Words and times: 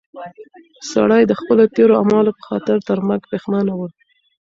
سړی 0.91 1.21
د 1.27 1.31
خپلو 1.39 1.63
تېرو 1.75 1.93
اعمالو 2.01 2.35
په 2.37 2.41
خاطر 2.49 2.77
تر 2.87 2.97
مرګ 3.07 3.23
پښېمانه 3.31 3.73
و. 3.75 3.81